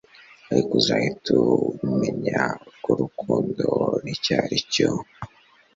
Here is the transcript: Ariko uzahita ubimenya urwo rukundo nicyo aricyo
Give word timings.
Ariko 0.51 0.71
uzahita 0.79 1.29
ubimenya 1.39 2.39
urwo 2.67 2.91
rukundo 3.01 3.65
nicyo 4.03 4.33
aricyo 4.43 4.89